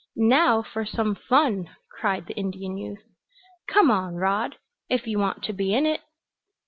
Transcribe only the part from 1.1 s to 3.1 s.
fun!" cried the Indian youth.